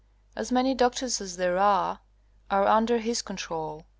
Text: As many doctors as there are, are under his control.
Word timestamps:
As 0.35 0.51
many 0.51 0.73
doctors 0.73 1.21
as 1.21 1.37
there 1.37 1.59
are, 1.59 1.99
are 2.49 2.65
under 2.65 2.97
his 2.97 3.21
control. 3.21 3.83